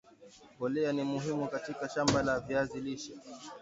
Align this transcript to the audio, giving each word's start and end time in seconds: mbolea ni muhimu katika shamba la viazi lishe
mbolea 0.55 0.91
ni 0.93 1.03
muhimu 1.03 1.47
katika 1.47 1.89
shamba 1.89 2.23
la 2.23 2.39
viazi 2.39 2.81
lishe 2.81 3.13